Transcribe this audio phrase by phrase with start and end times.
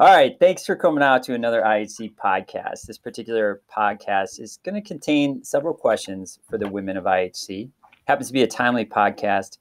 [0.00, 0.34] All right.
[0.40, 2.86] Thanks for coming out to another IHC podcast.
[2.86, 7.68] This particular podcast is going to contain several questions for the women of IHC.
[8.06, 9.58] Happens to be a timely podcast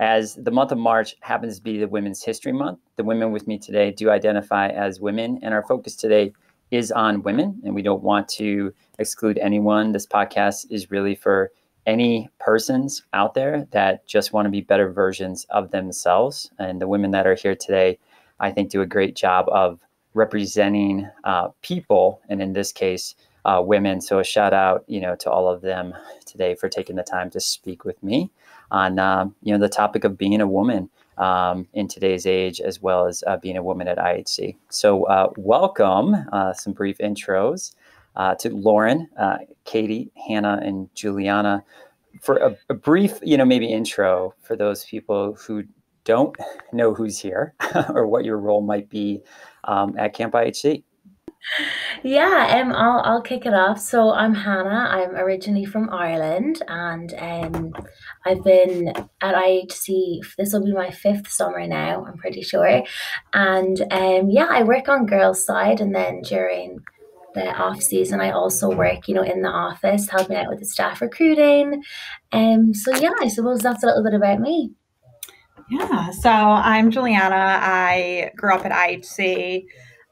[0.00, 2.80] as the month of March happens to be the Women's History Month.
[2.96, 6.32] The women with me today do identify as women, and our focus today
[6.72, 9.92] is on women, and we don't want to exclude anyone.
[9.92, 11.52] This podcast is really for
[11.86, 16.50] any persons out there that just want to be better versions of themselves.
[16.58, 18.00] And the women that are here today
[18.40, 19.80] I think, do a great job of
[20.14, 24.00] representing uh, people, and in this case, uh, women.
[24.00, 25.94] So a shout out, you know, to all of them
[26.24, 28.30] today for taking the time to speak with me
[28.70, 32.82] on, uh, you know, the topic of being a woman um, in today's age, as
[32.82, 34.56] well as uh, being a woman at IHC.
[34.70, 36.16] So uh, welcome.
[36.32, 37.74] Uh, some brief intros
[38.38, 39.08] to Lauren,
[39.64, 41.62] Katie, Hannah, and Juliana.
[42.20, 45.64] For a, a brief, you know, maybe intro for those people who
[46.06, 46.34] don't
[46.72, 47.54] know who's here
[47.90, 49.20] or what your role might be
[49.64, 50.82] um, at Camp IHC.
[52.02, 53.78] Yeah, um, I'll I'll kick it off.
[53.78, 54.88] So I'm Hannah.
[54.90, 57.72] I'm originally from Ireland, and um,
[58.24, 60.20] I've been at IHC.
[60.36, 62.04] This will be my fifth summer now.
[62.04, 62.82] I'm pretty sure,
[63.32, 66.80] and um, yeah, I work on girls' side, and then during
[67.34, 70.66] the off season, I also work, you know, in the office, helping out with the
[70.66, 71.82] staff recruiting.
[72.32, 74.72] Um, so yeah, I suppose that's a little bit about me.
[75.68, 77.58] Yeah, so I'm Juliana.
[77.60, 79.66] I grew up at IHC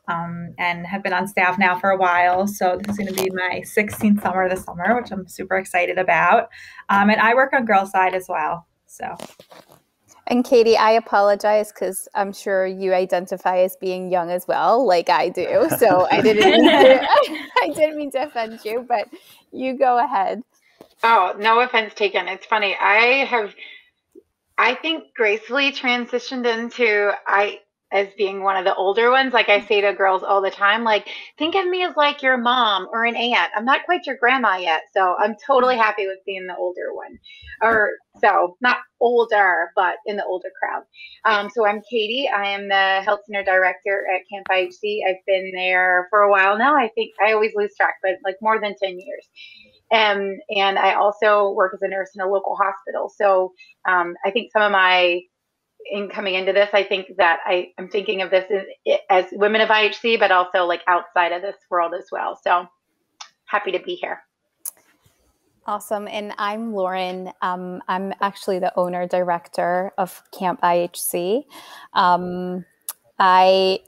[0.09, 2.47] um, and have been on staff now for a while.
[2.47, 5.99] So this is going to be my 16th summer this summer, which I'm super excited
[5.99, 6.49] about.
[6.89, 8.67] Um, and I work on girl side as well.
[8.87, 9.15] So.
[10.27, 15.09] And Katie, I apologize because I'm sure you identify as being young as well, like
[15.11, 15.69] I do.
[15.79, 17.03] So I didn't mean to,
[17.63, 19.09] I didn't mean to offend you, but
[19.53, 20.43] you go ahead.
[21.03, 22.27] Oh, no offense taken.
[22.29, 22.75] It's funny.
[22.81, 23.55] I have
[24.59, 27.61] I think gracefully transitioned into I
[27.93, 29.33] as being one of the older ones.
[29.33, 32.37] Like I say to girls all the time, like think of me as like your
[32.37, 33.53] mom or an aunt.
[33.57, 37.19] I'm not quite your grandma yet, so I'm totally happy with being the older one,
[37.63, 40.83] or so not older, but in the older crowd.
[41.25, 42.29] Um, so I'm Katie.
[42.29, 45.01] I am the health center director at Camp IHC.
[45.09, 46.77] I've been there for a while now.
[46.77, 49.29] I think I always lose track, but like more than ten years.
[49.95, 53.13] Um, and I also work as a nurse in a local hospital.
[53.17, 53.53] So
[53.89, 55.21] um, I think some of my
[55.91, 59.61] in coming into this, I think that I am thinking of this as, as women
[59.61, 62.39] of IHC, but also like outside of this world as well.
[62.43, 62.67] So
[63.45, 64.23] happy to be here.
[65.67, 66.09] Awesome.
[66.09, 67.33] And I'm Lauren.
[67.41, 71.45] Um, I'm actually the owner director of Camp IHC.
[71.93, 72.65] Um,
[73.19, 73.81] I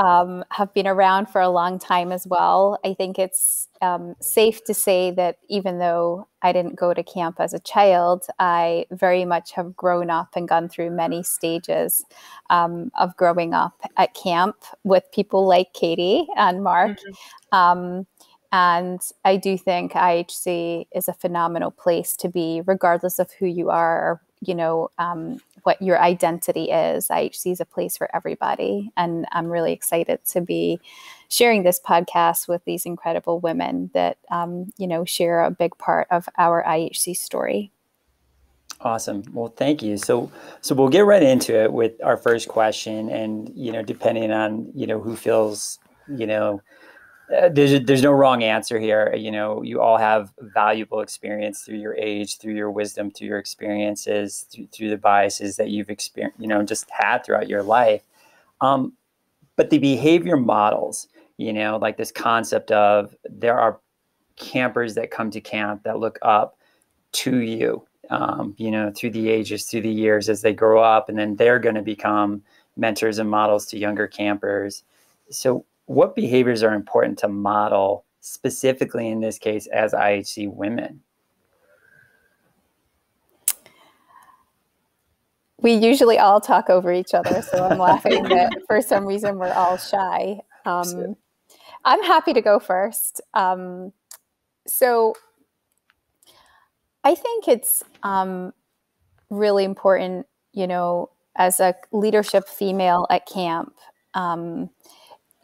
[0.00, 2.78] um, have been around for a long time as well.
[2.86, 7.36] I think it's um, safe to say that even though I didn't go to camp
[7.38, 12.02] as a child, I very much have grown up and gone through many stages
[12.48, 16.92] um, of growing up at camp with people like Katie and Mark.
[16.92, 17.58] Mm-hmm.
[17.58, 18.06] Um,
[18.52, 23.68] and I do think IHC is a phenomenal place to be, regardless of who you
[23.68, 27.08] are you know um, what your identity is.
[27.08, 30.80] Ihc is a place for everybody and i'm really excited to be
[31.28, 36.06] sharing this podcast with these incredible women that um, you know share a big part
[36.10, 37.70] of our ihc story.
[38.82, 39.22] Awesome.
[39.34, 39.98] Well thank you.
[39.98, 44.32] So so we'll get right into it with our first question and you know depending
[44.32, 45.78] on you know who feels
[46.08, 46.62] you know
[47.30, 49.14] there's there's no wrong answer here.
[49.14, 53.38] You know, you all have valuable experience through your age, through your wisdom, through your
[53.38, 58.02] experiences, through, through the biases that you've experienced, you know, just had throughout your life.
[58.60, 58.94] Um,
[59.56, 63.80] but the behavior models, you know, like this concept of there are
[64.36, 66.56] campers that come to camp that look up
[67.12, 71.08] to you, um, you know, through the ages, through the years as they grow up,
[71.08, 72.42] and then they're going to become
[72.76, 74.82] mentors and models to younger campers.
[75.30, 81.00] So what behaviors are important to model specifically in this case as IHC women?
[85.60, 89.52] We usually all talk over each other, so I'm laughing that for some reason we're
[89.52, 90.38] all shy.
[90.64, 91.16] Um,
[91.84, 93.20] I'm happy to go first.
[93.34, 93.92] Um,
[94.68, 95.16] so
[97.02, 98.52] I think it's um,
[99.28, 103.74] really important, you know, as a leadership female at camp,
[104.14, 104.70] um,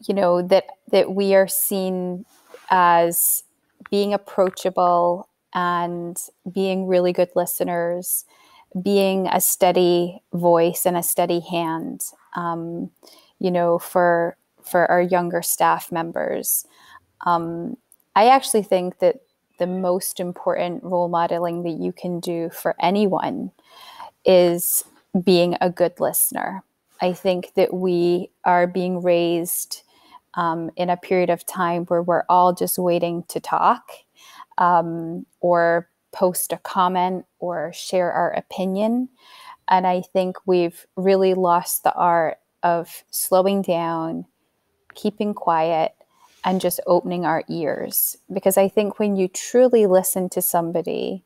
[0.07, 2.25] you know that that we are seen
[2.71, 3.43] as
[3.91, 6.19] being approachable and
[6.53, 8.25] being really good listeners
[8.83, 12.03] being a steady voice and a steady hand
[12.35, 12.91] um,
[13.39, 16.67] you know for for our younger staff members.
[17.27, 17.77] Um,
[18.17, 19.17] i actually think that
[19.59, 23.53] the most important role modeling that you can do for anyone
[24.25, 24.85] is
[25.25, 26.63] being a good listener.
[27.01, 29.83] I think that we are being raised
[30.37, 33.91] um, in a period of time where we're all just waiting to talk
[34.59, 39.09] um, or post a comment or share our opinion.
[39.69, 44.27] And I think we've really lost the art of slowing down,
[44.95, 45.95] keeping quiet,
[46.45, 48.17] and just opening our ears.
[48.33, 51.25] Because I think when you truly listen to somebody,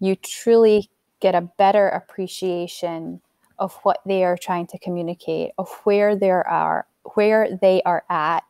[0.00, 3.20] you truly get a better appreciation
[3.58, 8.44] of what they are trying to communicate, of where they are, where they are at,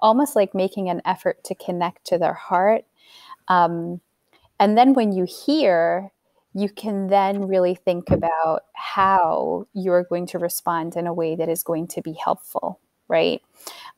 [0.00, 2.84] almost like making an effort to connect to their heart.
[3.48, 4.00] Um,
[4.58, 6.10] and then when you hear,
[6.54, 11.48] you can then really think about how you're going to respond in a way that
[11.48, 13.40] is going to be helpful, right?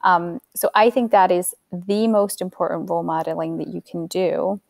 [0.04, 4.60] Um, so I think that is the most important role modeling that you can do.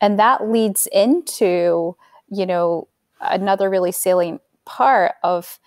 [0.00, 1.96] And that leads into,
[2.28, 2.88] you know,
[3.20, 5.58] another really salient part of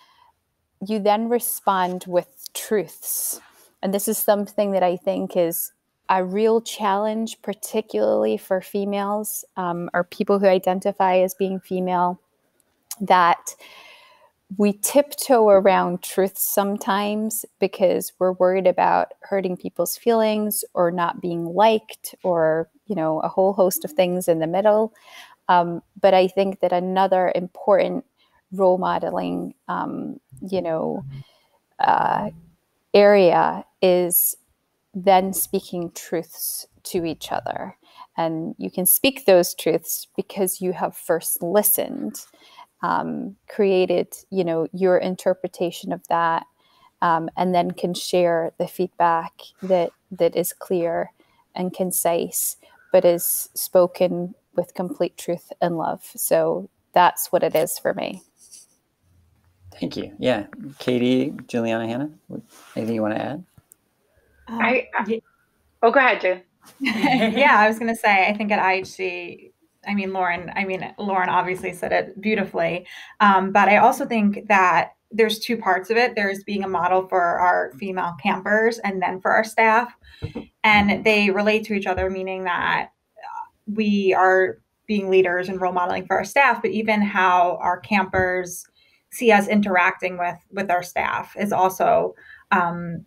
[0.86, 3.40] you then respond with truths.
[3.82, 5.72] And this is something that I think is
[6.10, 12.20] a real challenge, particularly for females um, or people who identify as being female,
[13.00, 13.56] that
[14.58, 21.46] we tiptoe around truth sometimes because we're worried about hurting people's feelings or not being
[21.46, 24.92] liked or you know a whole host of things in the middle
[25.50, 28.04] um, but i think that another important
[28.52, 30.20] role modeling um,
[30.50, 31.04] you know
[31.80, 32.30] uh,
[32.94, 34.36] area is
[34.94, 37.78] then speaking truths to each other.
[38.18, 42.26] And you can speak those truths because you have first listened,
[42.84, 46.46] um, created, you know, your interpretation of that,
[47.02, 51.12] um, and then can share the feedback that that is clear
[51.56, 52.58] and concise,
[52.92, 56.04] but is spoken with complete truth and love.
[56.16, 58.24] So that's what it is for me.
[59.72, 60.14] Thank you.
[60.20, 60.48] Yeah,
[60.80, 62.10] Katie, Juliana, Hannah,
[62.76, 63.44] anything you want to add?
[64.48, 65.22] Um, I, I
[65.84, 66.42] oh, go ahead, June.
[66.80, 69.52] yeah, I was going to say, I think at IHC,
[69.88, 72.86] I mean, Lauren, I mean, Lauren obviously said it beautifully.
[73.20, 76.16] Um, but I also think that there's two parts of it.
[76.16, 79.94] There's being a model for our female campers and then for our staff.
[80.64, 82.92] And they relate to each other, meaning that
[83.66, 88.66] we are being leaders and role modeling for our staff, but even how our campers
[89.12, 92.16] see us interacting with with our staff is also
[92.52, 93.06] um,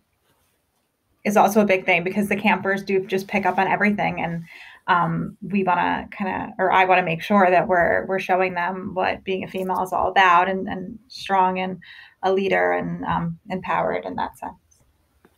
[1.23, 4.43] is also a big thing because the campers do just pick up on everything and
[4.87, 8.19] um, we want to kind of or i want to make sure that we're we're
[8.19, 11.79] showing them what being a female is all about and, and strong and
[12.23, 14.53] a leader and um, empowered in that sense.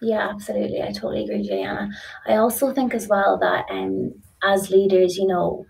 [0.01, 0.81] Yeah absolutely.
[0.81, 1.89] I totally agree juliana.
[2.27, 4.13] I also think as well that um,
[4.43, 5.65] as leaders you know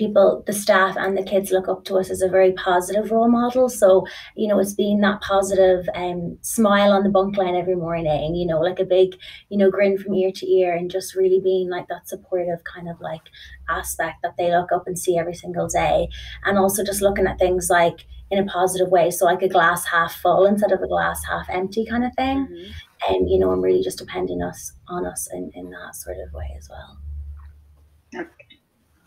[0.00, 3.30] people, the staff and the kids look up to us as a very positive role
[3.30, 3.68] model.
[3.68, 8.34] So, you know, it's being that positive um, smile on the bunk line every morning,
[8.34, 9.14] you know, like a big,
[9.50, 12.88] you know, grin from ear to ear and just really being like that supportive kind
[12.88, 13.20] of like
[13.68, 16.08] aspect that they look up and see every single day.
[16.46, 19.10] And also just looking at things like in a positive way.
[19.10, 22.46] So like a glass half full instead of a glass half empty kind of thing.
[22.46, 23.14] Mm-hmm.
[23.14, 26.32] And, you know, I'm really just depending us on us in, in that sort of
[26.32, 26.96] way as well.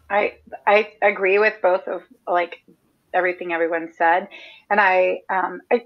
[0.10, 2.64] I I agree with both of like
[3.14, 4.28] everything everyone said,
[4.70, 5.86] and I um I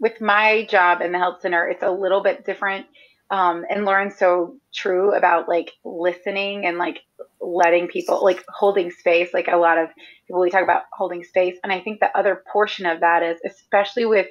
[0.00, 2.86] with my job in the health center, it's a little bit different.
[3.30, 7.00] Um, and Lauren's so true about like listening and like
[7.40, 9.30] letting people like holding space.
[9.34, 9.90] Like a lot of
[10.26, 13.38] people we talk about holding space, and I think the other portion of that is
[13.44, 14.26] especially with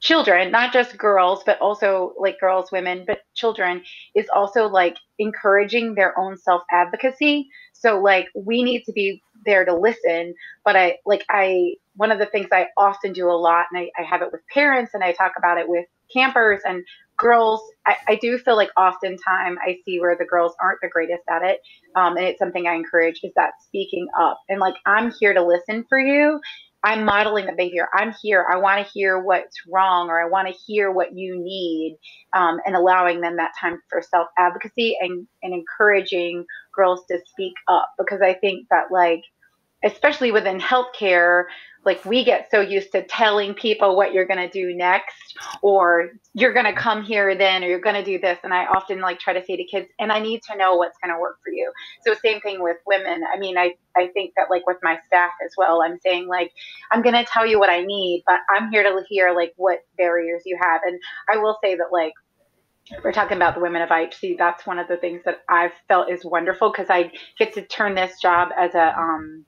[0.00, 3.82] children, not just girls, but also like girls, women, but children,
[4.14, 7.48] is also like encouraging their own self advocacy.
[7.72, 10.34] So like we need to be there to listen.
[10.64, 13.90] But I like I one of the things I often do a lot, and I,
[14.00, 16.84] I have it with parents and I talk about it with campers and
[17.16, 17.60] girls.
[17.86, 21.42] I, I do feel like oftentimes I see where the girls aren't the greatest at
[21.42, 21.60] it.
[21.94, 25.42] Um, and it's something I encourage is that speaking up and like I'm here to
[25.42, 26.40] listen for you
[26.86, 27.88] I'm modeling the behavior.
[27.94, 28.46] I'm here.
[28.50, 31.98] I want to hear what's wrong or I want to hear what you need
[32.34, 37.54] um, and allowing them that time for self advocacy and, and encouraging girls to speak
[37.68, 39.22] up because I think that, like,
[39.84, 41.44] especially within healthcare,
[41.86, 46.10] like we get so used to telling people what you're going to do next or
[46.34, 49.00] you're going to come here then or you're going to do this and i often
[49.00, 51.38] like try to say to kids and i need to know what's going to work
[51.42, 51.72] for you
[52.04, 55.30] so same thing with women i mean i i think that like with my staff
[55.44, 56.52] as well i'm saying like
[56.90, 59.78] i'm going to tell you what i need but i'm here to hear like what
[59.96, 60.98] barriers you have and
[61.32, 62.12] i will say that like
[63.02, 64.38] we're talking about the women of IHC.
[64.38, 67.96] That's one of the things that I've felt is wonderful because I get to turn
[67.96, 69.44] this job as a um,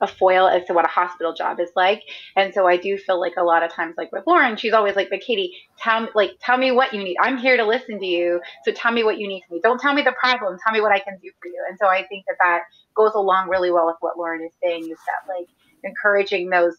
[0.00, 2.02] a foil as to what a hospital job is like.
[2.36, 4.96] And so I do feel like a lot of times, like with Lauren, she's always
[4.96, 7.16] like, "But Katie, tell me, like, tell me what you need.
[7.20, 8.40] I'm here to listen to you.
[8.64, 9.60] So tell me what you need from me.
[9.62, 10.58] Don't tell me the problem.
[10.62, 12.62] Tell me what I can do for you." And so I think that that
[12.94, 14.82] goes along really well with what Lauren is saying.
[14.82, 15.48] Is that like
[15.82, 16.76] encouraging those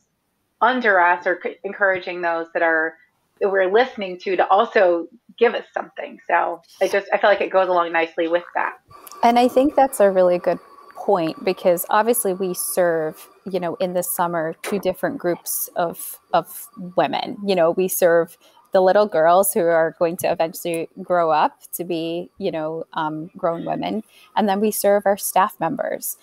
[0.62, 2.98] under us or encouraging those that are
[3.40, 5.08] that we're listening to to also
[5.38, 6.20] give us something.
[6.28, 8.80] So I just I feel like it goes along nicely with that.
[9.24, 10.60] And I think that's a really good
[11.08, 16.68] point because obviously we serve you know in the summer two different groups of of
[16.98, 17.38] women.
[17.46, 18.38] You know we serve
[18.74, 23.32] the little girls who are going to eventually grow up to be you know um,
[23.38, 24.04] grown women
[24.36, 26.18] and then we serve our staff members.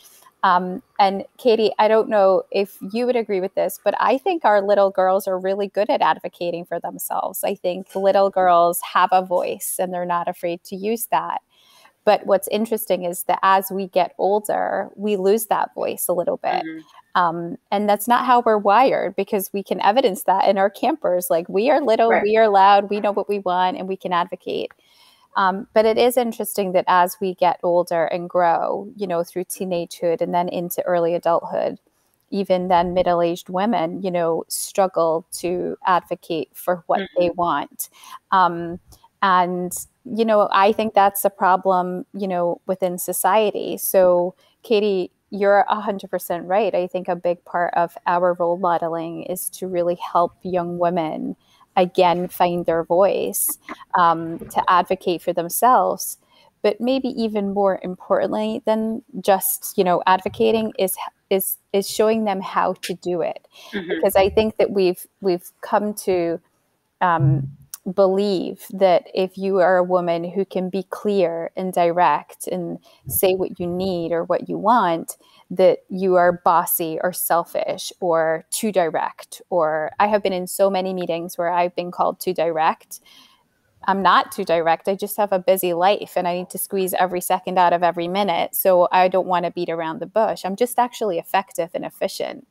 [0.51, 4.45] Um, and katie i don't know if you would agree with this but i think
[4.45, 7.43] our little girls are really good at advocating for themselves.
[7.43, 11.41] I think little girls have a voice and they're not afraid to use that
[12.05, 16.37] but what's interesting is that as we get older, we lose that voice a little
[16.37, 16.63] bit.
[16.65, 16.81] Mm-hmm.
[17.21, 21.29] Um, and that's not how we're wired because we can evidence that in our campers.
[21.31, 22.23] Like we are little, right.
[22.23, 24.73] we are loud, we know what we want, and we can advocate.
[25.37, 29.45] Um, but it is interesting that as we get older and grow, you know, through
[29.45, 31.79] teenagehood and then into early adulthood,
[32.31, 37.21] even then middle aged women, you know, struggle to advocate for what mm-hmm.
[37.21, 37.89] they want.
[38.31, 38.81] Um,
[39.23, 39.73] and
[40.05, 43.77] you know i think that's a problem you know within society.
[43.77, 46.73] So katie you're 100% right.
[46.77, 51.35] I think a big part of our role modeling is to really help young women
[51.77, 53.59] again find their voice
[53.99, 56.19] um, to advocate for themselves.
[56.63, 60.95] But maybe even more importantly than just you know advocating is
[61.31, 63.47] is is showing them how to do it.
[63.73, 63.89] Mm-hmm.
[63.89, 66.41] because i think that we've we've come to
[67.01, 67.51] um,
[67.93, 73.35] believe that if you are a woman who can be clear and direct and say
[73.35, 75.19] what you need or what you want,
[75.51, 79.43] that you are bossy or selfish or too direct.
[79.51, 83.01] Or I have been in so many meetings where I've been called too direct.
[83.87, 84.89] I'm not too direct.
[84.89, 87.83] I just have a busy life and I need to squeeze every second out of
[87.83, 88.55] every minute.
[88.55, 90.43] So I don't want to beat around the bush.
[90.45, 92.47] I'm just actually effective and efficient.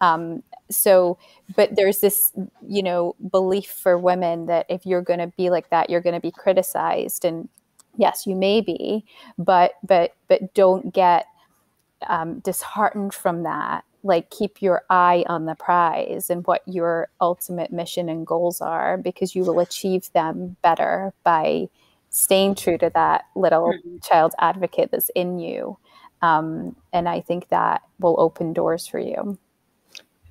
[0.00, 1.18] Um, so,
[1.56, 2.32] but there's this,
[2.66, 6.14] you know, belief for women that if you're going to be like that, you're going
[6.14, 7.24] to be criticized.
[7.24, 7.48] And
[7.96, 9.04] yes, you may be,
[9.38, 11.26] but but but don't get
[12.06, 13.84] um, disheartened from that.
[14.04, 18.96] Like keep your eye on the prize and what your ultimate mission and goals are,
[18.96, 21.68] because you will achieve them better by
[22.10, 23.98] staying true to that little mm-hmm.
[23.98, 25.76] child advocate that's in you.
[26.22, 29.38] Um, and I think that will open doors for you.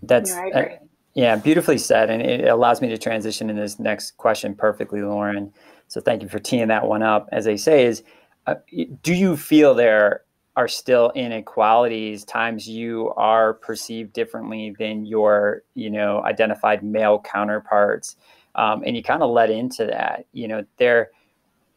[0.03, 0.65] That's uh,
[1.13, 5.51] yeah, beautifully said, and it allows me to transition in this next question perfectly, Lauren.
[5.87, 7.27] So thank you for teeing that one up.
[7.31, 8.03] As they say, is
[8.45, 8.55] uh,
[9.01, 10.21] do you feel there
[10.55, 12.23] are still inequalities?
[12.23, 18.15] Times you are perceived differently than your you know identified male counterparts,
[18.55, 20.25] um, and you kind of let into that.
[20.33, 21.11] You know there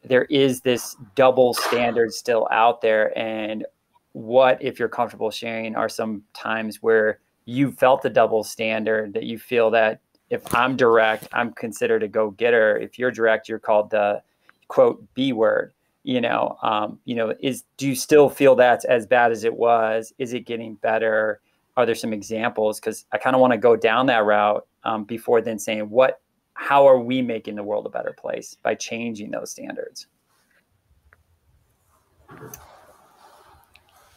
[0.05, 3.65] there is this double standard still out there, and
[4.13, 9.25] what if you're comfortable sharing are some times where you felt the double standard that
[9.25, 12.79] you feel that if I'm direct, I'm considered a go getter.
[12.79, 14.23] If you're direct, you're called the
[14.69, 15.73] quote B word.
[16.03, 19.55] You know, um, you know, is do you still feel that's as bad as it
[19.55, 20.15] was?
[20.19, 21.41] Is it getting better?
[21.77, 22.81] Are there some examples?
[22.81, 26.21] Because I kind of want to go down that route um, before then saying what,
[26.55, 30.07] how are we making the world a better place by changing those standards?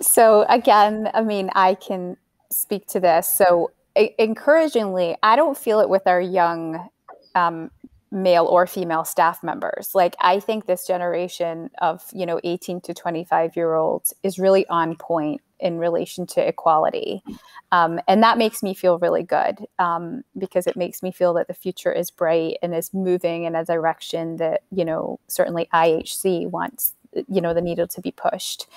[0.02, 2.18] So again, I mean, I can
[2.54, 3.28] speak to this.
[3.28, 6.90] So, encouragingly, I don't feel it with our young
[7.36, 7.70] um,
[8.14, 9.94] male or female staff members.
[9.96, 14.68] Like, I think this generation of, you know, 18 to 25 year olds is really
[14.68, 17.24] on point in relation to equality.
[17.72, 21.48] Um, and that makes me feel really good um, because it makes me feel that
[21.48, 26.52] the future is bright and is moving in a direction that, you know, certainly IHC
[26.52, 26.94] wants,
[27.28, 28.68] you know, the needle to be pushed.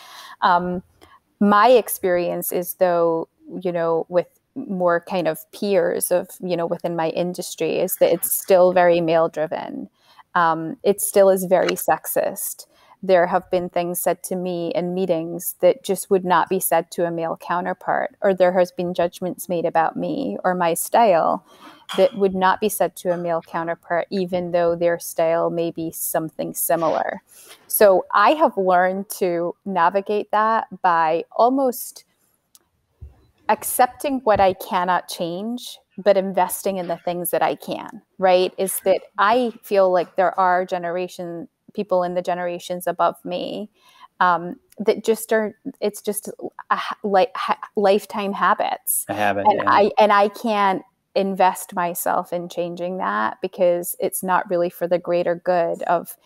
[0.41, 0.83] Um,
[1.41, 3.29] my experience is though
[3.63, 8.13] you know, with more kind of peers of, you know, within my industry is that
[8.13, 9.89] it's still very male driven.
[10.35, 12.67] Um, it still is very sexist.
[13.03, 16.91] There have been things said to me in meetings that just would not be said
[16.93, 21.45] to a male counterpart, or there has been judgments made about me or my style
[21.97, 25.91] that would not be said to a male counterpart, even though their style may be
[25.93, 27.23] something similar.
[27.67, 32.05] So I have learned to navigate that by almost
[33.49, 38.53] accepting what I cannot change, but investing in the things that I can, right?
[38.59, 43.71] Is that I feel like there are generation people in the generations above me
[44.21, 46.31] um, that just are it's just
[46.71, 47.35] a, like
[47.77, 49.05] lifetime habits.
[49.09, 49.71] A habit, and yeah.
[49.71, 50.83] I and I can't
[51.15, 56.17] invest myself in changing that because it's not really for the greater good of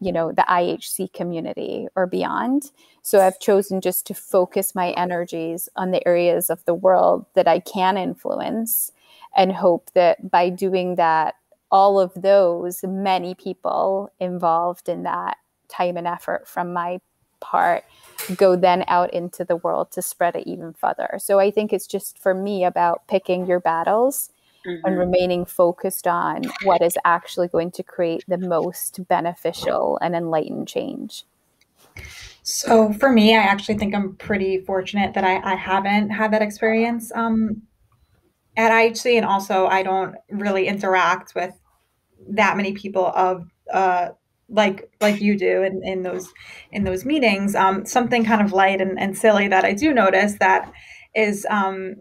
[0.00, 2.70] you know the IHC community or beyond.
[3.02, 7.48] So I've chosen just to focus my energies on the areas of the world that
[7.48, 8.92] I can influence
[9.36, 11.34] and hope that by doing that
[11.70, 15.36] all of those many people involved in that
[15.68, 17.00] time and effort from my
[17.40, 17.84] part
[18.36, 21.18] go then out into the world to spread it even further.
[21.18, 24.30] So I think it's just for me about picking your battles
[24.66, 24.84] mm-hmm.
[24.84, 30.68] and remaining focused on what is actually going to create the most beneficial and enlightened
[30.68, 31.24] change.
[32.42, 36.40] So for me, I actually think I'm pretty fortunate that I, I haven't had that
[36.40, 37.62] experience um,
[38.56, 41.52] at IHC, and also I don't really interact with
[42.30, 44.08] that many people of uh,
[44.48, 46.32] like like you do in, in those
[46.72, 47.54] in those meetings.
[47.54, 50.72] Um, something kind of light and, and silly that I do notice that
[51.14, 51.96] is um,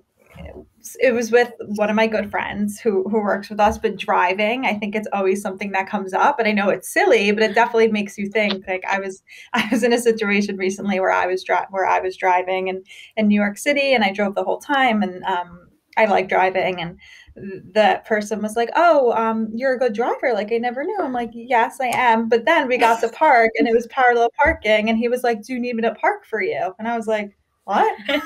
[0.99, 4.65] it was with one of my good friends who who works with us but driving
[4.65, 7.55] i think it's always something that comes up and i know it's silly but it
[7.55, 11.25] definitely makes you think like i was i was in a situation recently where i
[11.25, 12.83] was dri- where i was driving in
[13.15, 15.67] in new york city and i drove the whole time and um,
[15.97, 16.99] i like driving and
[17.35, 20.97] the person was like oh um, you're a good driver like i never knew.
[20.99, 22.29] I'm like yes i am.
[22.29, 25.43] But then we got to park and it was parallel parking and he was like
[25.43, 26.73] do you need me to park for you?
[26.79, 27.93] And i was like what?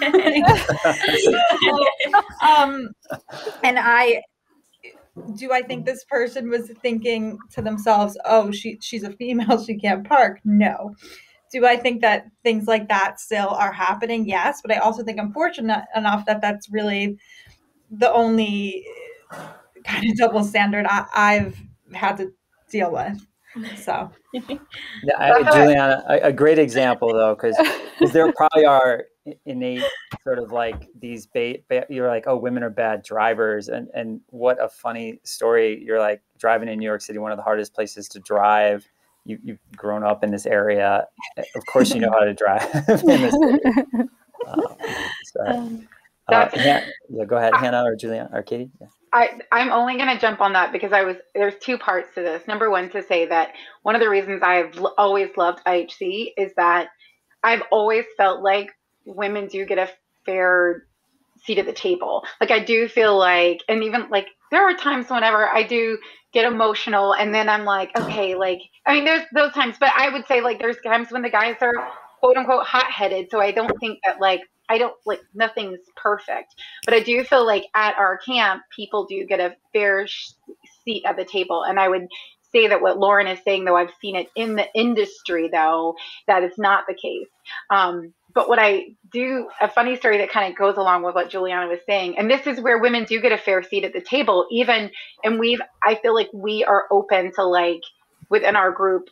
[2.43, 2.89] um,
[3.63, 4.21] and I
[5.35, 9.77] do I think this person was thinking to themselves, "Oh, she she's a female, she
[9.77, 10.95] can't park." No.
[11.51, 14.25] Do I think that things like that still are happening?
[14.25, 17.17] Yes, but I also think I'm fortunate enough that that's really
[17.89, 18.85] the only
[19.83, 21.61] kind of double standard I, I've
[21.93, 22.31] had to
[22.69, 23.19] deal with.
[23.75, 24.57] So, yeah,
[25.17, 27.57] I, Juliana, a, a, great example though, because
[28.13, 29.03] there probably are
[29.45, 29.83] innate
[30.23, 34.61] sort of like these bait, you're like oh women are bad drivers and and what
[34.63, 38.07] a funny story you're like driving in new york city one of the hardest places
[38.09, 38.87] to drive.
[39.23, 41.05] You, you've grown up in this area.
[41.37, 43.35] Of course you know how to drive in this
[44.47, 44.67] um,
[45.45, 45.87] um,
[46.27, 46.85] uh, yeah,
[47.27, 47.53] go ahead.
[47.55, 48.71] Hannah or juliana or katie?
[48.79, 48.87] Yeah.
[49.13, 52.21] I, I'm only going to jump on that because I was there's two parts to
[52.21, 52.47] this.
[52.47, 53.53] Number one, to say that
[53.83, 56.87] one of the reasons I've l- always loved IHC is that
[57.43, 58.69] I've always felt like
[59.05, 59.89] women do get a
[60.25, 60.85] fair
[61.43, 62.23] seat at the table.
[62.39, 65.97] Like I do feel like, and even like there are times whenever I do
[66.33, 70.09] get emotional, and then I'm like, okay, like I mean, there's those times, but I
[70.09, 71.73] would say like there's times when the guys are
[72.19, 73.29] quote unquote hot headed.
[73.31, 77.45] So I don't think that like I don't like nothing's perfect, but I do feel
[77.45, 80.31] like at our camp people do get a fair sh-
[80.83, 82.07] seat at the table, and I would
[82.51, 85.95] say that what Lauren is saying, though I've seen it in the industry, though
[86.27, 87.29] that is not the case.
[87.69, 91.29] Um, but what I do, a funny story that kind of goes along with what
[91.29, 94.01] Juliana was saying, and this is where women do get a fair seat at the
[94.01, 94.91] table, even,
[95.23, 97.81] and we've, I feel like we are open to like
[98.29, 99.09] within our group,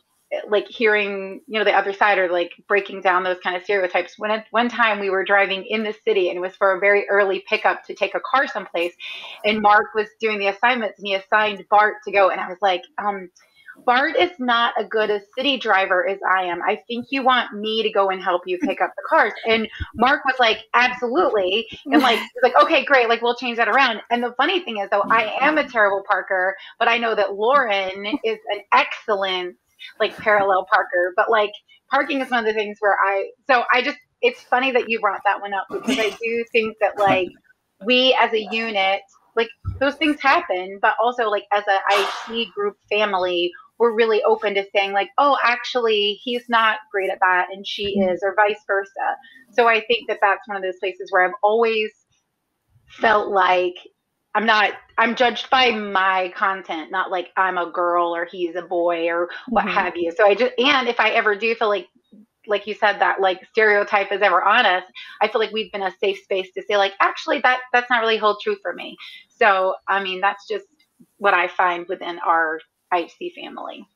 [0.48, 4.14] like hearing, you know, the other side or like breaking down those kind of stereotypes.
[4.16, 6.78] When at one time we were driving in the city and it was for a
[6.78, 8.94] very early pickup to take a car someplace,
[9.44, 12.58] and Mark was doing the assignments and he assigned Bart to go, and I was
[12.62, 13.28] like, um,
[13.84, 16.62] Bart is not a good a city driver as I am.
[16.62, 19.32] I think you want me to go and help you pick up the cars.
[19.46, 21.66] And Mark was like, absolutely.
[21.86, 23.08] And like, like, okay, great.
[23.08, 24.00] Like, we'll change that around.
[24.10, 27.34] And the funny thing is, though, I am a terrible parker, but I know that
[27.34, 29.56] Lauren is an excellent,
[29.98, 31.12] like, parallel parker.
[31.16, 31.52] But like,
[31.90, 35.00] parking is one of the things where I, so I just, it's funny that you
[35.00, 37.28] brought that one up because I do think that, like,
[37.84, 39.00] we as a unit,
[39.36, 44.54] like those things happen, but also like as a IHC group family, we're really open
[44.54, 48.10] to saying like, oh, actually, he's not great at that, and she mm-hmm.
[48.10, 49.16] is, or vice versa.
[49.52, 51.90] So I think that that's one of those places where I've always
[52.86, 53.74] felt like
[54.34, 58.62] I'm not I'm judged by my content, not like I'm a girl or he's a
[58.62, 59.74] boy or what mm-hmm.
[59.74, 60.12] have you.
[60.14, 61.88] So I just and if I ever do feel like
[62.46, 64.84] like you said that like stereotype is ever on us,
[65.22, 68.00] I feel like we've been a safe space to say like actually that that's not
[68.02, 68.96] really hold true for me.
[69.28, 70.66] So I mean that's just
[71.16, 72.60] what I find within our
[72.92, 73.86] IHC family.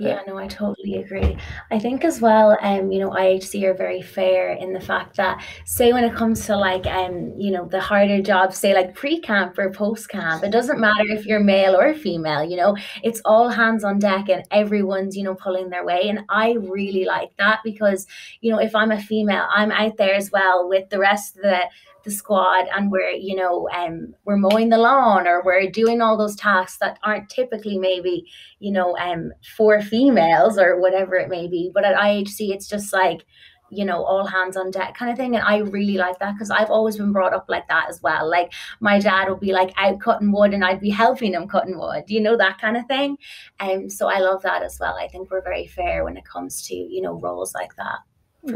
[0.00, 1.36] Yeah, no, I totally agree.
[1.72, 5.42] I think as well, um, you know, IHC are very fair in the fact that,
[5.64, 9.58] say, when it comes to like, um, you know, the harder jobs, say like pre-camp
[9.58, 12.48] or post-camp, it doesn't matter if you're male or female.
[12.48, 16.02] You know, it's all hands on deck and everyone's, you know, pulling their way.
[16.08, 18.06] And I really like that because,
[18.40, 21.42] you know, if I'm a female, I'm out there as well with the rest of
[21.42, 21.62] the
[22.08, 26.16] the squad and we're you know um we're mowing the lawn or we're doing all
[26.16, 28.24] those tasks that aren't typically maybe
[28.58, 31.70] you know um for females or whatever it may be.
[31.72, 33.24] But at IHC it's just like
[33.70, 35.36] you know all hands on deck kind of thing.
[35.36, 38.28] And I really like that because I've always been brought up like that as well.
[38.28, 41.78] Like my dad would be like out cutting wood and I'd be helping him cutting
[41.78, 43.18] wood you know that kind of thing.
[43.60, 44.96] And um, so I love that as well.
[44.96, 47.98] I think we're very fair when it comes to you know roles like that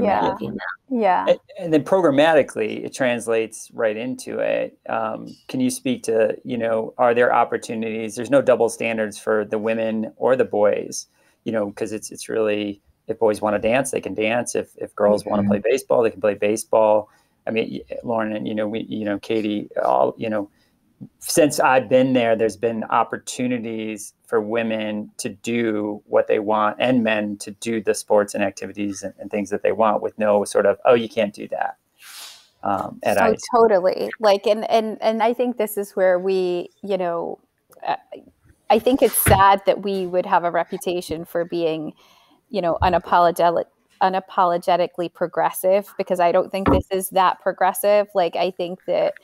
[0.01, 0.37] yeah.
[0.89, 1.27] Yeah.
[1.27, 4.79] And, and, then programmatically, it translates right into it.
[4.89, 8.15] Um, can you speak to, you know, are there opportunities?
[8.15, 11.07] There's no double standards for the women or the boys,
[11.45, 14.55] you know, because it's it's really if boys want to dance, they can dance.
[14.55, 15.31] If if girls mm-hmm.
[15.31, 17.09] want to play baseball, they can play baseball.
[17.47, 20.51] I mean, Lauren and you know, we, you know, Katie, all you know,
[21.19, 27.05] since I've been there, there's been opportunities for women to do what they want and
[27.05, 30.45] men to do the sports and activities and, and things that they want with no
[30.45, 31.77] sort of, oh, you can't do that.
[32.65, 33.41] Um, at so ICE.
[33.55, 37.41] totally like, and, and, and I think this is where we, you know,
[37.87, 37.97] uh,
[38.71, 41.93] I think it's sad that we would have a reputation for being,
[42.49, 43.65] you know, unapologetic,
[44.01, 48.09] unapologetically progressive because I don't think this is that progressive.
[48.15, 49.15] Like, I think that,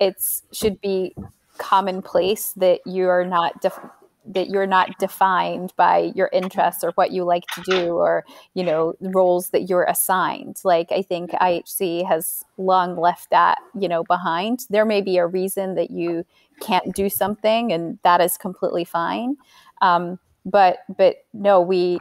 [0.00, 1.14] it's should be
[1.58, 3.78] commonplace that you're not def-
[4.26, 8.64] that you're not defined by your interests or what you like to do or you
[8.64, 10.60] know roles that you're assigned.
[10.64, 14.66] Like i think ihc has long left that you know behind.
[14.70, 16.24] There may be a reason that you
[16.60, 19.36] can't do something and that is completely fine.
[19.82, 22.00] Um, but but no we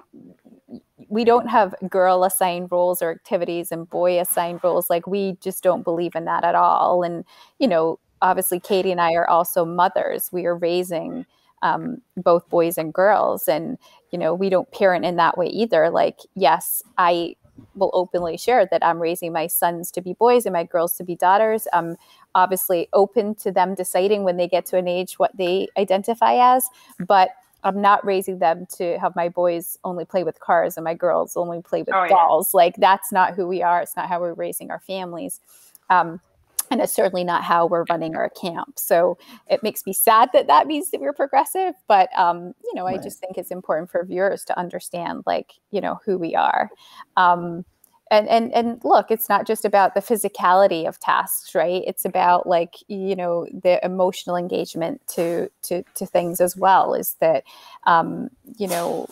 [1.09, 5.63] we don't have girl assigned roles or activities and boy assigned roles like we just
[5.63, 7.03] don't believe in that at all.
[7.03, 7.25] And
[7.59, 10.29] you know obviously katie and i are also mothers.
[10.31, 11.25] We are raising
[11.61, 13.47] um, both boys and girls.
[13.47, 13.77] And
[14.11, 15.89] you know we don't parent in that way either.
[15.89, 17.35] Like yes i
[17.75, 21.03] will openly share that i'm raising my sons to be boys and my girls to
[21.03, 21.67] be daughters.
[21.73, 21.97] I'm
[22.35, 26.67] obviously open to them deciding when they get to an age what they identify as.
[26.99, 27.29] But
[27.63, 31.37] I'm not raising them to have my boys only play with cars and my girls
[31.37, 32.51] only play with oh, dolls.
[32.53, 32.57] Yeah.
[32.57, 33.81] Like that's not who we are.
[33.81, 35.39] It's not how we're raising our families.
[35.89, 36.19] Um,
[36.71, 38.79] and it's certainly not how we're running our camp.
[38.79, 41.75] So it makes me sad that that means that we're progressive.
[41.87, 42.99] But um, you know, right.
[42.99, 46.69] I just think it's important for viewers to understand, like, you know, who we are.
[47.15, 47.63] Um,
[48.13, 51.83] and and and look it's not just about the physicality of tasks right?
[51.87, 57.15] It's about like you know the emotional engagement to to to things as well is
[57.19, 57.43] that
[57.85, 59.07] um you know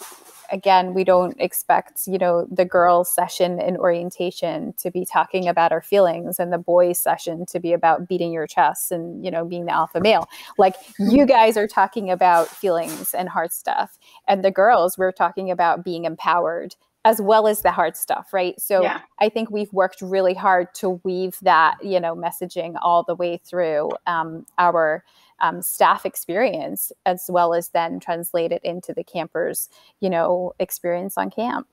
[0.52, 5.72] again we don't expect you know the girls session in orientation to be talking about
[5.72, 9.46] our feelings and the boys session to be about beating your chest and you know
[9.46, 10.28] being the alpha male.
[10.58, 13.98] Like you guys are talking about feelings and hard stuff.
[14.28, 18.60] And the girls we're talking about being empowered as well as the hard stuff right
[18.60, 19.02] so yeah.
[19.20, 23.38] i think we've worked really hard to weave that you know messaging all the way
[23.38, 25.04] through um, our
[25.40, 31.18] um, staff experience as well as then translate it into the campers you know experience
[31.18, 31.68] on camp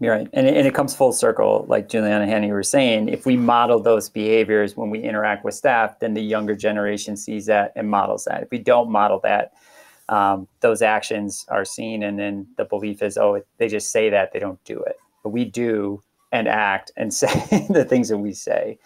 [0.00, 0.28] You're right.
[0.32, 3.08] And it, and it comes full circle, like Juliana and Hannah were saying.
[3.08, 7.46] If we model those behaviors when we interact with staff, then the younger generation sees
[7.46, 8.44] that and models that.
[8.44, 9.54] If we don't model that,
[10.08, 14.32] um, those actions are seen and then the belief is oh they just say that
[14.32, 14.98] they don't do it.
[15.22, 18.78] But we do and act and say the things that we say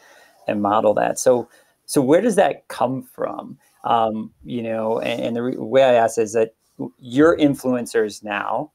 [0.47, 1.19] and model that.
[1.19, 1.49] So
[1.87, 3.59] so where does that come from?
[3.85, 6.55] Um, you know and, and the re- way i ask is that
[7.01, 8.71] you're influencers now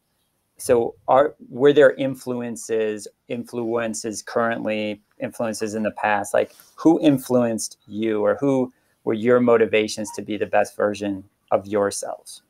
[0.57, 6.33] so are were there influences influences currently influences in the past?
[6.33, 11.67] Like who influenced you or who were your motivations to be the best version of
[11.67, 12.41] yourselves?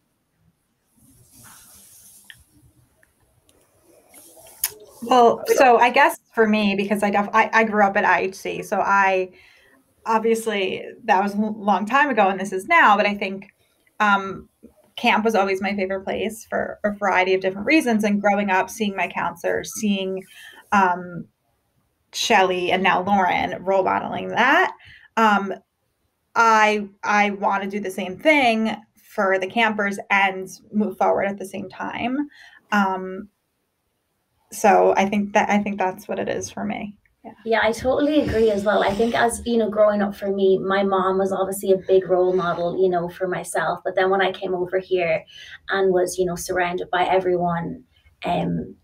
[5.03, 8.65] Well, so I guess for me, because I, def- I, I grew up at IHC,
[8.65, 9.29] so I
[10.05, 12.97] obviously that was a long time ago, and this is now.
[12.97, 13.53] But I think
[13.99, 14.49] um,
[14.95, 18.03] camp was always my favorite place for a variety of different reasons.
[18.03, 20.23] And growing up, seeing my counselor, seeing
[20.71, 21.25] um,
[22.13, 24.73] Shelly, and now Lauren role modeling that,
[25.15, 25.53] um,
[26.37, 31.39] I I want to do the same thing for the campers and move forward at
[31.39, 32.29] the same time.
[32.71, 33.29] Um,
[34.51, 36.97] so I think that I think that's what it is for me.
[37.25, 37.31] Yeah.
[37.43, 38.83] yeah, I totally agree as well.
[38.83, 42.07] I think as you know, growing up for me, my mom was obviously a big
[42.07, 43.79] role model, you know, for myself.
[43.83, 45.25] But then when I came over here
[45.69, 47.83] and was, you know, surrounded by everyone,
[48.23, 48.75] um,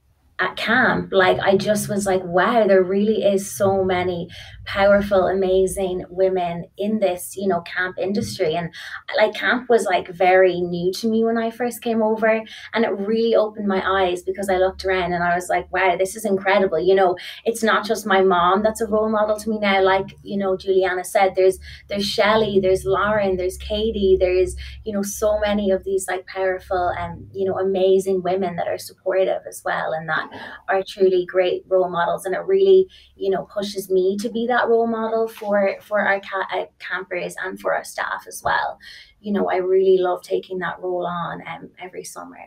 [0.43, 1.09] at camp.
[1.11, 4.27] Like i just was like wow there really is so many
[4.65, 8.55] powerful amazing women in this you know camp industry.
[8.55, 8.73] And
[9.17, 12.41] like camp was like very new to me when i first came over
[12.73, 15.95] and it really opened my eyes because i looked around and i was like wow
[15.97, 16.79] this is incredible.
[16.79, 19.81] You know it's not just my mom that's a role model to me now.
[19.81, 25.03] Like you know juliana said there's there's shelly there's lauren there's katie there's you know
[25.03, 29.61] so many of these like powerful and you know amazing women that are supportive as
[29.63, 30.29] well and that
[30.69, 34.67] are truly great role models and it really you know pushes me to be that
[34.67, 38.77] role model for for our ca- uh, campers and for our staff as well.
[39.21, 42.39] You know i really love taking that role on um, every summer.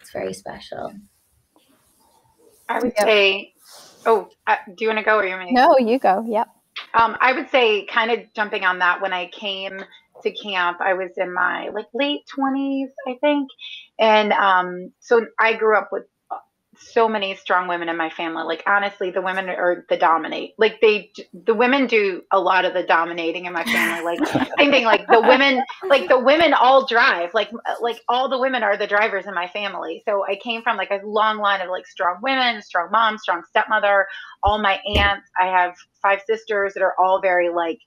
[0.00, 0.92] It's very special.
[2.68, 3.06] I would yep.
[3.06, 3.54] say
[4.06, 6.48] oh uh, do you want to go or you want no you go yep.
[6.94, 9.78] Um, i would say kind of jumping on that when i came
[10.22, 13.48] to camp i was in my like late 20s i think.
[13.98, 16.04] And um, so i grew up with
[16.76, 18.44] so many strong women in my family.
[18.44, 20.54] Like honestly, the women are the dominate.
[20.58, 24.02] Like they, the women do a lot of the dominating in my family.
[24.04, 24.26] Like
[24.58, 24.84] same thing.
[24.84, 27.34] Like the women, like the women all drive.
[27.34, 30.02] Like uh, like all the women are the drivers in my family.
[30.06, 33.42] So I came from like a long line of like strong women, strong mom, strong
[33.48, 34.06] stepmother.
[34.42, 35.28] All my aunts.
[35.40, 37.78] I have five sisters that are all very like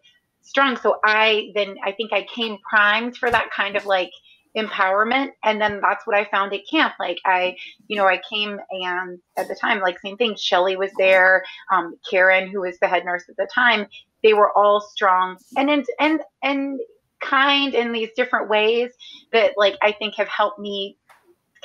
[0.41, 0.77] strong.
[0.77, 4.11] So I then I think I came primed for that kind of like
[4.55, 5.31] empowerment.
[5.43, 6.93] And then that's what i found at camp.
[6.99, 7.55] Like i
[7.87, 10.35] you know i came and at the time like same thing.
[10.35, 13.87] Shelly was there um, karen who was the head nurse at the time.
[14.23, 16.79] They were all strong and and and, and
[17.21, 18.91] kind in these different ways
[19.31, 20.97] that like i think have helped me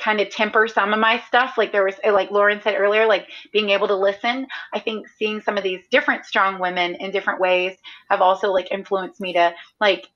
[0.01, 1.53] kind of temper some of my stuff.
[1.57, 4.47] Like there was like lauren said earlier like being able to listen.
[4.73, 7.77] I think seeing some of these different strong women in different ways
[8.09, 10.07] have also like influenced me to like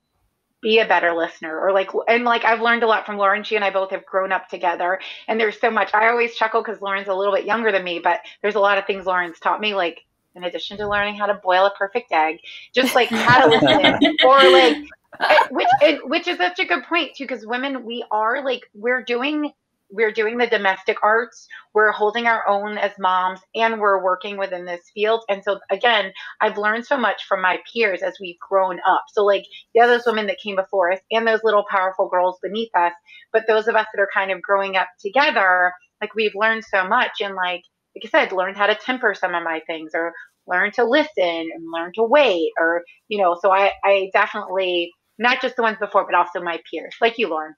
[0.61, 3.43] be a better listener or like and like I've learned a lot from Lauren.
[3.43, 5.93] She and I both have grown up together and there's so much.
[5.93, 8.77] I always chuckle because Lauren's a little bit younger than me, but there's a lot
[8.77, 10.01] of things Lauren's taught me, like
[10.35, 12.39] in addition to learning how to boil a perfect egg,
[12.73, 14.77] just like how to listen or like
[15.19, 15.67] eh, which
[16.05, 19.51] which is such a good point too, because women we are like we're doing
[19.91, 24.65] we're doing the domestic arts we're holding our own as moms and we're working within
[24.65, 25.21] this field.
[25.29, 29.03] And so again i've learned so much from my peers as we've grown up.
[29.13, 29.43] So like
[29.73, 32.93] yeah those women that came before us and those little powerful girls beneath us
[33.33, 36.87] but those of us that are kind of growing up together like we've learned so
[36.87, 37.11] much.
[37.21, 37.61] And like
[37.95, 40.13] like i said learned how to temper some of my things or
[40.47, 45.41] learn to listen and learn to wait or you know so i i definitely not
[45.41, 47.53] just the ones before but also my peers like you lauren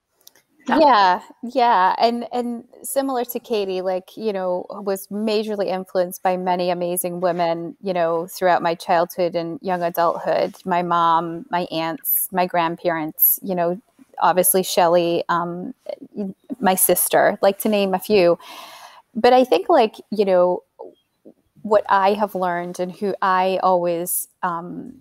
[0.68, 1.22] yeah.
[1.44, 7.22] Yeah and and similar to katie like you know was majorly influenced by many amazing
[7.22, 13.40] women you know throughout my childhood and young adulthood my mom my aunts my grandparents
[13.42, 13.80] you know
[14.20, 15.74] obviously shelly um,
[16.60, 18.38] my sister like to name a few.
[19.16, 20.64] But i think like you know
[21.64, 24.94] what i have learned and who i always um,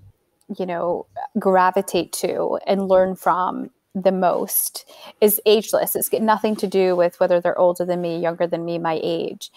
[0.59, 1.07] you know
[1.39, 4.89] gravitate to and learn from the most
[5.23, 5.97] is ageless.
[5.97, 9.01] It's got nothing to do with whether they're older than me, younger than me, my
[9.03, 9.51] age.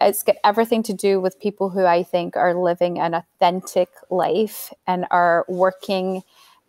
[0.00, 4.72] It's got everything to do with people who I think are living an authentic life
[4.88, 6.22] and are working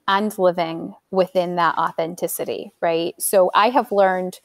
[0.07, 3.15] and living within that authenticity, right?
[3.19, 4.39] So I have learned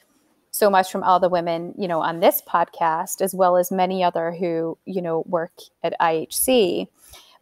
[0.50, 4.02] so much from all the women, you know, on this podcast, as well as many
[4.02, 5.52] other who, you know, work
[5.84, 6.88] at IHC.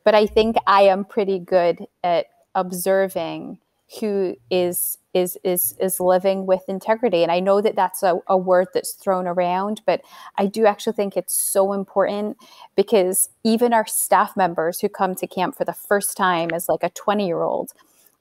[0.05, 3.61] But I think I am pretty good at observing
[4.01, 7.23] who is is is is living with integrity.
[7.23, 10.01] And i know that that's a, a, word that's thrown around but
[10.37, 12.37] i do actually think it's so important
[12.77, 16.83] because even our staff members who come to camp for the first time as like
[16.83, 17.73] a 20 year old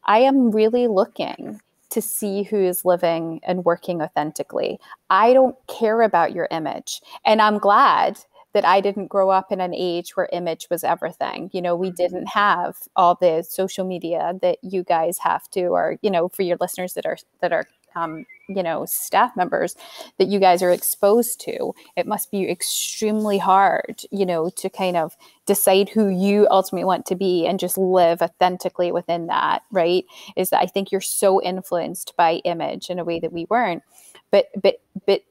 [0.06, 4.78] i am really looking to see who is living and working authentically.
[5.10, 7.02] I don't care about your image.
[7.26, 8.20] And i'm glad
[8.54, 11.50] that I didn't grow up in an age where image was everything.
[11.54, 11.96] You know, we mm-hmm.
[11.96, 16.44] didn't have all the social media that you guys have to, or you know, for
[16.44, 19.76] your listeners that are that are um, you know staff members
[20.18, 24.96] that you guys are exposed to it must be extremely hard you know to kind
[24.96, 30.06] of decide who you ultimately want to be and just live authentically within that right
[30.38, 33.84] is that i think you're so influenced by image in a way that we weren't
[34.32, 35.24] but but but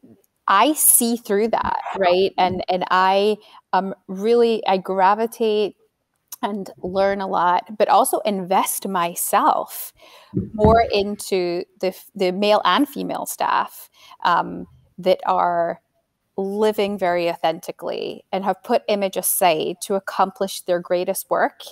[0.49, 2.33] I see through that, right?
[2.39, 3.37] And and I
[3.73, 5.77] um really I gravitate
[6.43, 9.93] and learn a lot, but also invest myself
[10.55, 13.89] more into the the male and female staff
[14.25, 14.67] um,
[14.99, 15.81] that are
[16.39, 21.63] living very authentically and have put image aside to accomplish their greatest work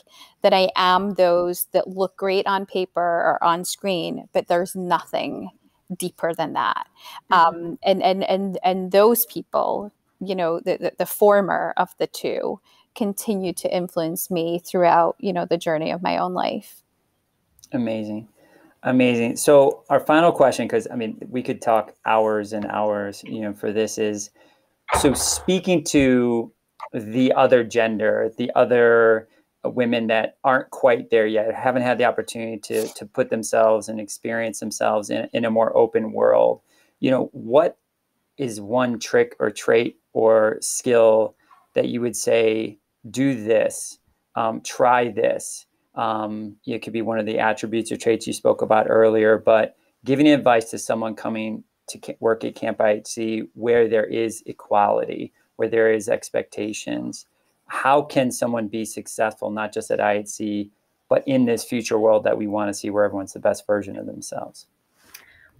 [0.43, 5.51] that I am those that look great on paper or on screen, but there's nothing
[5.97, 6.87] deeper than that.
[7.31, 7.57] Mm-hmm.
[7.57, 12.07] Um, and and and and those people you know the, the, the former of the
[12.07, 12.61] two
[12.95, 16.83] continue to influence me throughout you know the journey of my own life
[17.73, 18.29] amazing
[18.83, 23.41] amazing so our final question because i mean we could talk hours and hours you
[23.41, 24.31] know for this is
[25.01, 26.53] so speaking to
[26.93, 29.29] the other gender the other
[29.71, 34.01] women that aren't quite there yet haven't had the opportunity to to put themselves and
[34.01, 36.61] experience themselves in, in a more open world.
[37.01, 37.79] You know what
[38.37, 41.37] is one trick or trait or skill
[41.75, 42.79] that you would say
[43.11, 43.99] do this
[44.37, 48.63] um, try this um, it could be one of the attributes or traits you spoke
[48.63, 54.07] about earlier but giving advice to someone coming to work at camp ihc where there
[54.07, 57.27] is equality where there is expectations
[57.75, 60.71] how can someone be successful not just at ihc
[61.09, 63.97] but in this future world that we want to see where everyone's the best version
[63.97, 64.67] of themselves?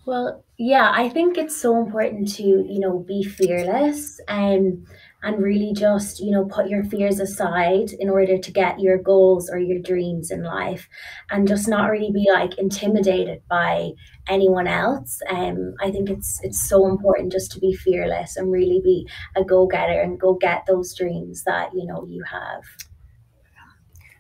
[0.07, 4.87] Well, yeah, I think it's so important to, you know, be fearless and
[5.25, 9.49] and really just, you know, put your fears aside in order to get your goals
[9.51, 10.89] or your dreams in life
[11.31, 13.91] and just not really be like intimidated by
[14.29, 15.21] anyone else.
[15.31, 19.45] Um I think it's it's so important just to be fearless and really be a
[19.45, 22.63] go-getter and go get those dreams that, you know, you have.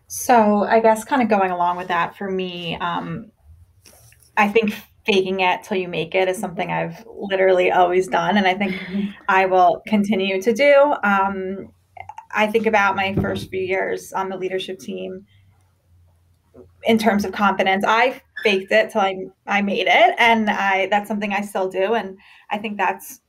[0.07, 3.31] So, I guess kind of going along with that for me, um
[4.37, 4.75] I think
[5.07, 8.73] faking it till you make it is something I've literally always done, and I think
[8.73, 9.11] mm-hmm.
[9.29, 10.95] I will continue to do.
[11.03, 11.69] Um,
[12.31, 15.27] I think about my first few years on the leadership team
[16.85, 17.85] in terms of confidence.
[17.87, 21.95] I faked it till I I made it, and I that's something I still do,
[21.95, 22.19] and
[22.51, 23.21] I think that's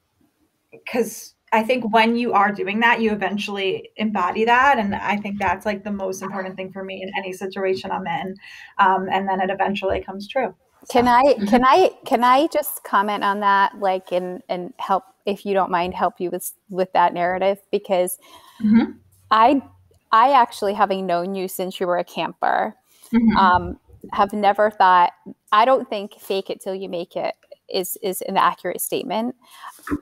[0.71, 4.77] because I think when you are doing that, you eventually embody that.
[4.77, 8.05] And I think that's like the most important thing for me in any situation I'm
[8.05, 8.35] in.
[8.77, 10.53] Um, and then it eventually comes true.
[10.89, 15.45] Can I can I can I just comment on that like and and help if
[15.45, 18.17] you don't mind help you with with that narrative because
[18.61, 18.91] mm-hmm.
[19.31, 19.61] I
[20.11, 22.75] I actually having known you since you were a camper
[23.13, 23.37] mm-hmm.
[23.37, 23.79] um,
[24.13, 25.11] have never thought
[25.51, 27.35] I don't think fake it till you make it
[27.69, 29.35] is is an accurate statement.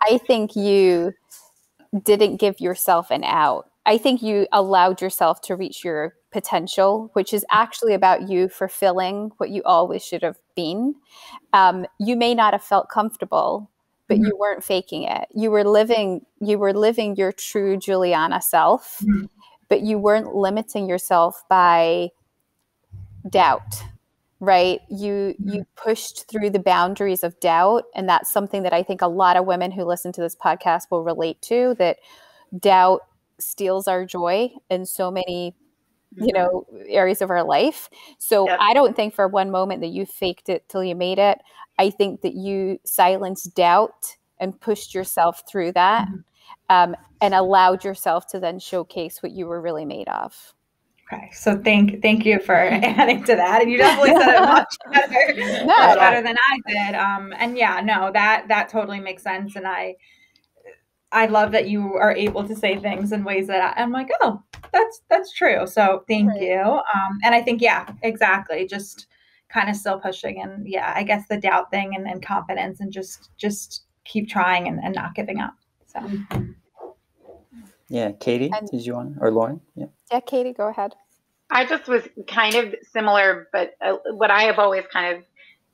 [0.02, 1.14] I think you
[2.04, 3.70] didn't give yourself an out.
[3.86, 9.32] I think you allowed yourself to reach your potential, which is actually about you fulfilling
[9.38, 10.96] what you always should have been.
[11.54, 13.70] Um, you may not have felt comfortable,
[14.08, 14.26] but mm-hmm.
[14.26, 15.28] you weren't faking it.
[15.34, 16.26] You were living.
[16.42, 19.28] You were living your true Juliana self, mm-hmm.
[19.70, 22.10] but you weren't limiting yourself by
[23.30, 23.84] doubt
[24.42, 25.54] right you mm-hmm.
[25.54, 29.38] you pushed through the boundaries of doubt and that's something that i think a lot
[29.38, 31.96] of women who listen to this podcast will relate to that
[32.60, 33.00] doubt
[33.40, 35.56] steals our joy in so many
[36.18, 36.38] you mm-hmm.
[36.38, 38.58] know areas of our life so yep.
[38.62, 41.40] i don't think for one moment that you faked it till you made it
[41.80, 46.76] i think that you silenced doubt and pushed yourself through that mm-hmm.
[46.76, 50.54] um, and allowed yourself to then showcase what you were really made of
[51.12, 54.76] okay so thank thank you for adding to that and you definitely said it much
[54.92, 55.34] better,
[55.66, 59.56] no, much better than i did um, and yeah no that that totally makes sense
[59.56, 59.96] and i
[61.14, 64.10] I love that you are able to say things in ways that I, am like,
[64.22, 64.42] oh,
[64.74, 65.66] that's that's true.
[65.68, 66.42] So thank right.
[66.42, 66.60] you.
[66.60, 68.68] Um, and I think yeah, exactly.
[68.68, 69.08] Just
[69.50, 72.92] kind of still pushing and yeah, I guess the doubt thing and, and confidence and
[72.92, 75.56] just just keep trying and, and not giving up.
[75.86, 76.02] So.
[77.90, 79.62] Yeah, Katie, and, did you want or Lauren?
[79.76, 79.86] Yeah.
[80.12, 80.96] Yeah, Katie, go ahead.
[81.52, 85.24] I just was kind of similar, but uh, what I have always kind of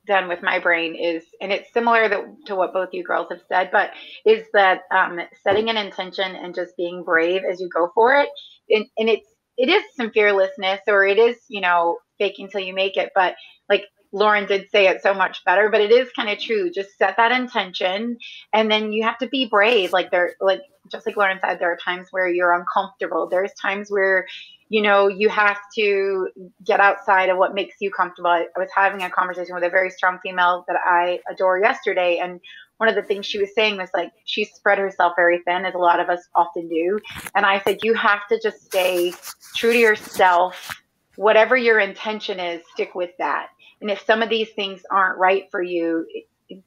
[0.09, 3.43] done with my brain is, and it's similar to, to what both you girls have
[3.47, 3.91] said, but
[4.25, 8.29] is that um, setting an intention and just being brave as you go for it.
[8.69, 12.73] And, and it's, it is some fearlessness or it is, you know, fake until you
[12.73, 13.11] make it.
[13.15, 13.35] But
[13.69, 16.71] like Lauren did say it so much better, but it is kind of true.
[16.71, 18.17] Just set that intention
[18.53, 19.93] and then you have to be brave.
[19.93, 23.29] Like there, like just like Lauren said, there are times where you're uncomfortable.
[23.29, 24.25] There's times where
[24.69, 26.29] you know, you have to
[26.63, 28.29] get outside of what makes you comfortable.
[28.29, 32.19] I, I was having a conversation with a very strong female that I adore yesterday,
[32.21, 32.39] and
[32.77, 35.73] one of the things she was saying was like she spread herself very thin, as
[35.73, 36.99] a lot of us often do.
[37.36, 39.12] And I said, you have to just stay
[39.55, 40.82] true to yourself.
[41.15, 43.47] Whatever your intention is, stick with that.
[43.82, 46.05] And if some of these things aren't right for you,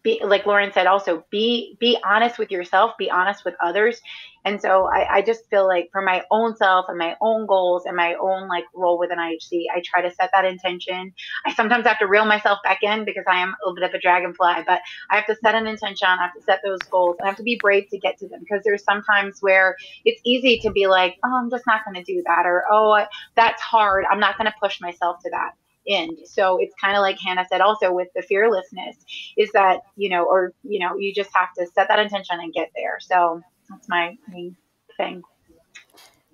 [0.03, 4.01] be like Lauren said also be be honest with yourself be honest with others.
[4.45, 7.85] And so I, I just feel like for my own self and my own goals
[7.87, 11.13] and my own like role within IHC I try to set that intention.
[11.47, 13.95] I sometimes have to reel myself back in because I am a little bit of
[13.95, 14.81] a dragonfly but
[15.11, 17.39] I have to set an intention I have to set those goals and I have
[17.39, 20.87] to be brave to get to them because there's sometimes where it's easy to be
[20.87, 23.05] like oh I'm just not going to do that or oh
[23.35, 25.53] that's hard I'm not going to push myself to that
[25.89, 26.19] end.
[26.25, 28.97] So it's kind of like Hannah said also with the fearlessness
[29.37, 32.53] is that, you know, or, you know, you just have to set that intention and
[32.53, 32.99] get there.
[33.01, 34.57] So that's my main
[34.97, 35.23] thing.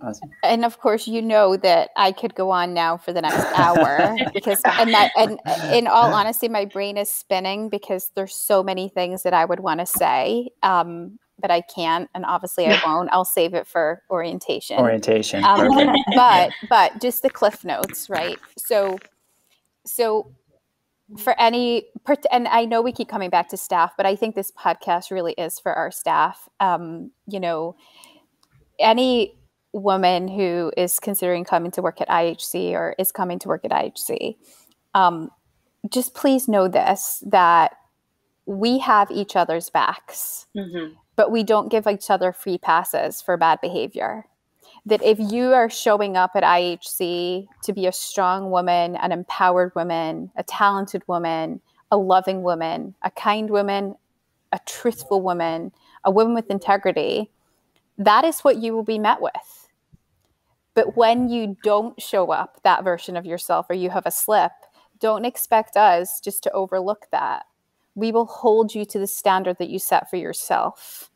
[0.00, 0.30] Awesome.
[0.44, 4.16] And of course, you know that I could go on now for the next hour
[4.34, 5.40] because, and that, and
[5.72, 9.60] in all honesty, my brain is spinning because there's so many things that I would
[9.60, 13.10] want to say, um, but I can't, and obviously I won't.
[13.12, 14.78] I'll save it for orientation.
[14.78, 15.42] Orientation.
[15.42, 15.68] Um,
[16.14, 18.38] but but just the cliff notes, right?
[18.56, 18.98] So
[19.88, 20.32] so
[21.16, 21.84] for any
[22.30, 25.32] and I know we keep coming back to staff, but I think this podcast really
[25.32, 26.48] is for our staff.
[26.60, 27.76] Um, you know,
[28.78, 29.34] any
[29.72, 33.70] woman who is considering coming to work at IHC or is coming to work at
[33.70, 34.36] IHC,
[34.94, 35.30] um,
[35.90, 37.72] just please know this that
[38.46, 40.94] we have each other's backs Mm-hmm.
[41.16, 44.24] but we don't give each other free passes for bad behavior.
[44.88, 49.74] That if you are showing up at IHC to be a strong woman, an empowered
[49.74, 51.60] woman, a talented woman,
[51.90, 53.96] a loving woman, a kind woman,
[54.52, 55.72] a truthful woman,
[56.04, 57.30] a woman with integrity,
[57.98, 59.68] that is what you will be met with.
[60.74, 64.52] But when you don't show up that version of yourself or you have a slip,
[65.00, 67.44] don't expect us just to overlook that
[67.98, 71.10] we will hold you to the standard that you set for yourself.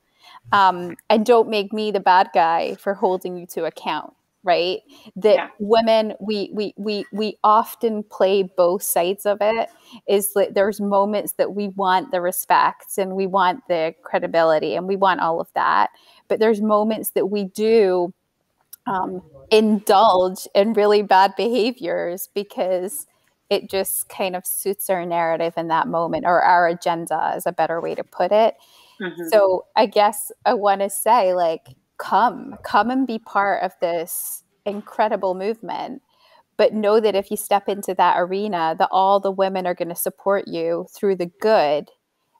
[0.50, 4.12] Um, and don't make me the bad guy for holding you to account,
[4.44, 4.80] right?
[5.16, 5.48] That Yeah.
[5.58, 9.70] women, we we we we often play both sides of it.
[10.06, 14.86] Is that there's moments that we want the respect and we want the credibility and
[14.86, 15.90] we want all of that,
[16.28, 18.12] but there's moments that we do
[18.86, 23.06] um, indulge in really bad behaviors because
[23.52, 27.52] it just kind of suits our narrative in that moment or our agenda is a
[27.52, 28.54] better way to put it.
[28.98, 29.28] Mhm.
[29.30, 34.42] So I guess I want to say, like, come, come and be part of this
[34.64, 36.00] incredible movement.
[36.56, 39.88] But know that if you step into that arena, that all the women are going
[39.90, 41.90] to support you through the good,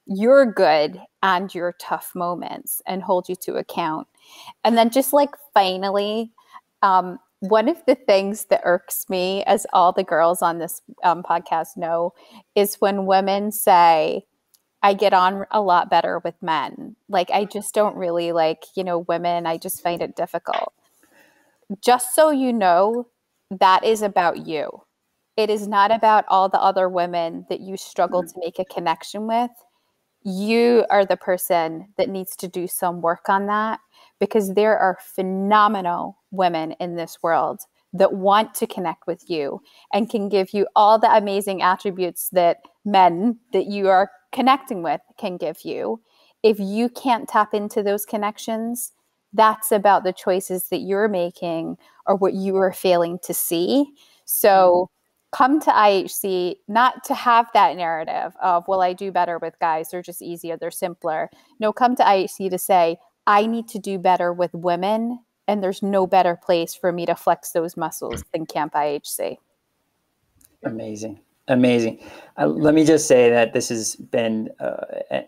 [0.06, 4.06] your good, and your tough moments and hold you to account.
[4.64, 6.32] And then just like finally,
[6.82, 11.24] um, one of the things that irks me, as all the girls on this um,
[11.24, 12.14] podcast know,
[12.54, 14.26] is when women say,
[14.80, 16.94] I get on a lot better with men.
[17.08, 19.44] Like, I just don't really like, you know, women.
[19.44, 20.72] I just find it difficult.
[21.84, 23.08] Just so you know,
[23.50, 24.82] that is about you.
[25.36, 29.26] It is not about all the other women that you struggle to make a connection
[29.26, 29.50] with.
[30.24, 33.80] You are the person that needs to do some work on that
[34.20, 37.62] because there are phenomenal women in this world
[37.92, 39.60] that want to connect with you
[39.92, 45.00] and can give you all the amazing attributes that men that you are connecting with
[45.18, 46.00] can give you.
[46.42, 48.92] If you can't tap into those connections,
[49.32, 53.86] that's about the choices that you're making or what you are failing to see.
[54.24, 54.91] So mm-hmm.
[55.32, 59.90] Come to IHC not to have that narrative of, well, I do better with guys,
[59.90, 61.30] they're just easier, they're simpler.
[61.58, 65.82] No, come to IHC to say, I need to do better with women, and there's
[65.82, 69.38] no better place for me to flex those muscles than Camp IHC.
[70.64, 71.20] Amazing.
[71.48, 71.98] Amazing.
[72.38, 74.76] Uh, let me just say that this has been uh,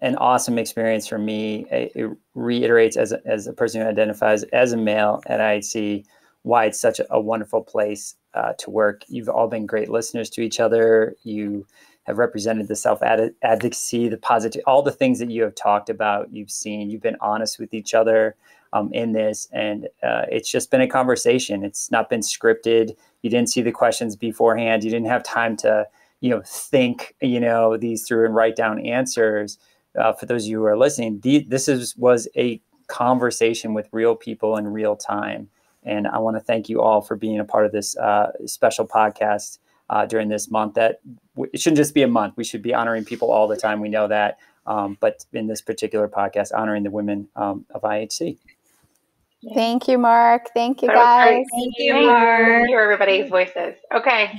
[0.01, 1.67] an awesome experience for me.
[1.71, 6.05] It, it reiterates, as a, as a person who identifies as a male at IHC,
[6.45, 9.03] why it's such a, wonderful place uh, to work.
[9.09, 11.17] You've all been great listeners to each other.
[11.23, 11.67] You
[12.05, 16.33] have represented the self advocacy, the positive, all the things that you have talked about.
[16.33, 16.91] You've seen.
[16.91, 18.37] You've been honest with each other
[18.75, 21.65] um, in this, and uh, it's just been a conversation.
[21.65, 22.95] It's not been scripted.
[23.23, 24.85] You didn't see the questions beforehand.
[24.85, 25.87] You didn't have time to
[26.21, 29.59] you know think you know these through and write down answers
[29.99, 33.89] uh, for those of you who are listening the, this is was a conversation with
[33.93, 35.51] real people in real time
[35.85, 38.87] and i want to thank you all for being a part of this uh, special
[38.87, 39.59] podcast
[39.91, 41.01] uh, during this month that
[41.35, 43.81] w- it shouldn't just be a month we should be honoring people all the time
[43.81, 48.39] we know that um, but in this particular podcast honoring the women um, of ihc
[49.53, 50.49] Thank you, Mark.
[50.55, 51.45] Thank you, guys.
[51.53, 52.67] Thank you, Thank Mark.
[52.67, 53.75] Hear everybody's voices.
[53.95, 54.33] Okay.